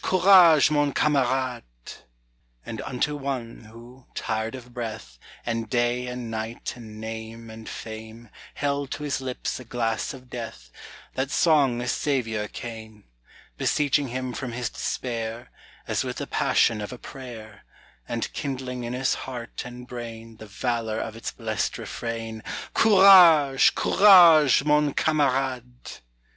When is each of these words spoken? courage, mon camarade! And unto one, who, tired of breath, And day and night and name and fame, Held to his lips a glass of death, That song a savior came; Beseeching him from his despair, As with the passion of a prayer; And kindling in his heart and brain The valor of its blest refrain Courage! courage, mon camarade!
courage, 0.03 0.71
mon 0.71 0.91
camarade! 0.91 1.61
And 2.65 2.81
unto 2.81 3.15
one, 3.15 3.65
who, 3.65 4.07
tired 4.15 4.55
of 4.55 4.73
breath, 4.73 5.19
And 5.45 5.69
day 5.69 6.07
and 6.07 6.31
night 6.31 6.73
and 6.75 6.99
name 6.99 7.51
and 7.51 7.69
fame, 7.69 8.29
Held 8.55 8.89
to 8.93 9.03
his 9.03 9.21
lips 9.21 9.59
a 9.59 9.63
glass 9.63 10.11
of 10.11 10.27
death, 10.27 10.71
That 11.13 11.29
song 11.29 11.81
a 11.81 11.87
savior 11.87 12.47
came; 12.47 13.03
Beseeching 13.59 14.07
him 14.07 14.33
from 14.33 14.53
his 14.53 14.71
despair, 14.71 15.51
As 15.87 16.03
with 16.03 16.17
the 16.17 16.25
passion 16.25 16.81
of 16.81 16.91
a 16.91 16.97
prayer; 16.97 17.63
And 18.07 18.33
kindling 18.33 18.83
in 18.83 18.93
his 18.93 19.13
heart 19.29 19.61
and 19.65 19.85
brain 19.87 20.37
The 20.37 20.47
valor 20.47 20.99
of 20.99 21.15
its 21.15 21.29
blest 21.31 21.77
refrain 21.77 22.41
Courage! 22.73 23.75
courage, 23.75 24.63
mon 24.63 24.95
camarade! 24.95 25.99